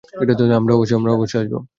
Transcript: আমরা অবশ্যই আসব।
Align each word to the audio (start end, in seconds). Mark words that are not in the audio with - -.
আমরা 0.95 1.11
অবশ্যই 1.13 1.39
আসব। 1.43 1.63